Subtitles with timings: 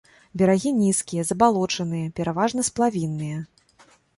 [0.41, 3.37] Берагі нізкія, забалочаныя, пераважна сплавінныя.